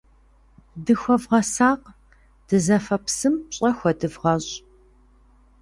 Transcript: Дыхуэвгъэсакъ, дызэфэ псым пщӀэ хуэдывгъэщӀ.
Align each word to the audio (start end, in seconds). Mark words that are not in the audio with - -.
Дыхуэвгъэсакъ, 0.85 1.87
дызэфэ 2.47 2.97
псым 3.03 3.35
пщӀэ 3.47 3.69
хуэдывгъэщӀ. 3.77 4.53